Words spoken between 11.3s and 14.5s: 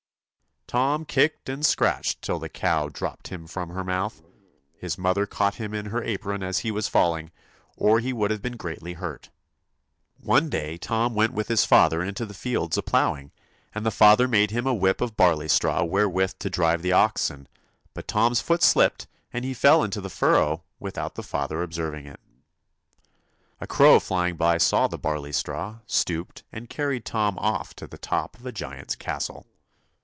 with his father into the fields a ploughing; and the father